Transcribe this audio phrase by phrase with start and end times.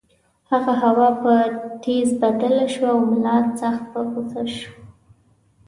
[0.49, 1.33] هغه هوا په
[1.83, 4.71] ټیز بدله شوه او ملا سخت په غُصه شو.